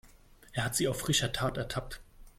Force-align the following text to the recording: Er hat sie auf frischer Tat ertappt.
Er 0.53 0.63
hat 0.65 0.73
sie 0.75 0.87
auf 0.87 0.99
frischer 0.99 1.31
Tat 1.31 1.57
ertappt. 1.57 2.01